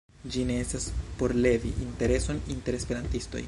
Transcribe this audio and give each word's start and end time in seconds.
Ĝi 0.35 0.45
ne 0.51 0.55
estas 0.61 0.87
por 1.19 1.35
levi 1.47 1.75
intereson 1.85 2.43
inter 2.57 2.81
Esperantistoj. 2.83 3.39